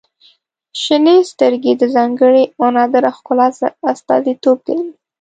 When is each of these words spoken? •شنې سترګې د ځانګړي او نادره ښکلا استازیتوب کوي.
•شنې 0.81 1.17
سترګې 1.31 1.73
د 1.77 1.83
ځانګړي 1.95 2.43
او 2.59 2.65
نادره 2.75 3.11
ښکلا 3.17 3.47
استازیتوب 3.91 4.57
کوي. 4.67 4.87